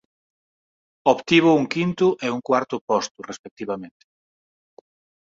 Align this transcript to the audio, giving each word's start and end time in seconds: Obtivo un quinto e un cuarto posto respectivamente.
Obtivo 1.13 1.51
un 1.59 1.65
quinto 1.73 2.07
e 2.25 2.27
un 2.35 2.41
cuarto 2.49 2.75
posto 2.89 3.19
respectivamente. 3.31 4.03